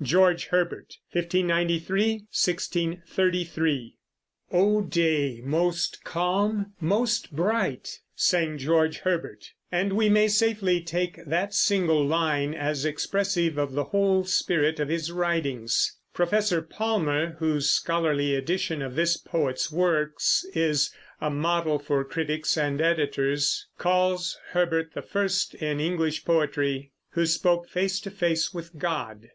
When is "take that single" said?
10.80-12.02